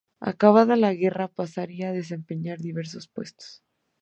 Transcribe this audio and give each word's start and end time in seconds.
Acabada 0.19 0.75
la 0.77 0.89
guerra, 1.01 1.27
pasaría 1.27 1.89
a 1.89 1.93
desempeñar 1.93 2.57
diversos 2.57 3.07
puestos. 3.07 3.61